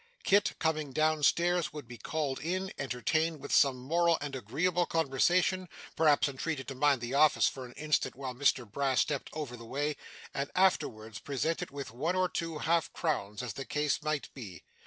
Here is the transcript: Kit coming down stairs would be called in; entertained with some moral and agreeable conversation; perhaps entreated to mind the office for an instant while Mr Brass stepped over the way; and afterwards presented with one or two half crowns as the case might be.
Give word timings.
Kit 0.23 0.53
coming 0.57 0.91
down 0.91 1.21
stairs 1.21 1.71
would 1.71 1.87
be 1.87 1.99
called 1.99 2.39
in; 2.39 2.73
entertained 2.79 3.39
with 3.39 3.53
some 3.53 3.77
moral 3.77 4.17
and 4.19 4.35
agreeable 4.35 4.87
conversation; 4.87 5.69
perhaps 5.95 6.27
entreated 6.27 6.67
to 6.67 6.73
mind 6.73 7.01
the 7.01 7.13
office 7.13 7.47
for 7.47 7.65
an 7.67 7.73
instant 7.73 8.15
while 8.15 8.33
Mr 8.33 8.67
Brass 8.67 9.01
stepped 9.01 9.29
over 9.31 9.55
the 9.55 9.63
way; 9.63 9.95
and 10.33 10.49
afterwards 10.55 11.19
presented 11.19 11.69
with 11.69 11.91
one 11.91 12.15
or 12.15 12.27
two 12.27 12.57
half 12.57 12.91
crowns 12.93 13.43
as 13.43 13.53
the 13.53 13.63
case 13.63 14.01
might 14.01 14.33
be. 14.33 14.63